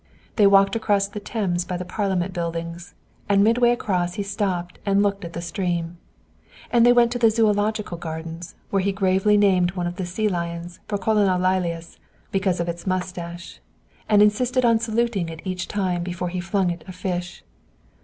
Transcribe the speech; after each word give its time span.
They 0.35 0.47
walked 0.47 0.75
across 0.75 1.07
the 1.07 1.19
Thames 1.19 1.63
by 1.63 1.77
the 1.77 1.85
Parliament 1.85 2.33
buildings, 2.33 2.95
and 3.29 3.43
midway 3.43 3.69
across 3.69 4.15
he 4.15 4.23
stopped 4.23 4.79
and 4.83 5.03
looked 5.03 5.21
long 5.23 5.27
at 5.29 5.33
the 5.33 5.43
stream. 5.43 5.99
And 6.71 6.83
they 6.83 6.91
went 6.91 7.11
to 7.11 7.19
the 7.19 7.27
Zoölogical 7.27 7.99
Gardens, 7.99 8.55
where 8.71 8.81
he 8.81 8.91
gravely 8.91 9.37
named 9.37 9.73
one 9.73 9.85
of 9.85 9.97
the 9.97 10.07
sea 10.07 10.27
lions 10.27 10.79
for 10.87 10.97
Colonel 10.97 11.25
Lilias 11.37 11.99
because 12.31 12.59
of 12.59 12.67
its 12.67 12.87
mustache, 12.87 13.59
and 14.09 14.23
insisted 14.23 14.65
on 14.65 14.79
saluting 14.79 15.29
it 15.29 15.43
each 15.45 15.67
time 15.67 16.01
before 16.01 16.29
he 16.29 16.39
flung 16.39 16.71
it 16.71 16.83
a 16.87 16.91
fish. 16.91 17.43